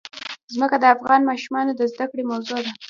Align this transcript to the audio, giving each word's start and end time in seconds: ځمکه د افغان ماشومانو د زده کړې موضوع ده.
ځمکه 0.53 0.77
د 0.79 0.85
افغان 0.95 1.21
ماشومانو 1.29 1.71
د 1.75 1.81
زده 1.93 2.05
کړې 2.11 2.23
موضوع 2.31 2.59
ده. 2.65 2.71